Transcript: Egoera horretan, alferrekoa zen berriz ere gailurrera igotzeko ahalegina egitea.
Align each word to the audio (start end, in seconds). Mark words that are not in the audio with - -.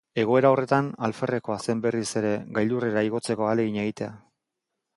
Egoera 0.21 0.51
horretan, 0.53 0.87
alferrekoa 1.07 1.57
zen 1.67 1.83
berriz 1.85 2.09
ere 2.21 2.31
gailurrera 2.57 3.07
igotzeko 3.11 3.49
ahalegina 3.51 3.85
egitea. 3.87 4.09